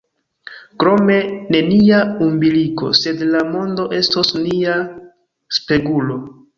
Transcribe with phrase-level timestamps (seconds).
[0.83, 1.17] Krome,
[1.57, 1.99] ne nia
[2.29, 4.83] umbiliko, sed la mondo estos nia
[5.63, 6.23] spegulo.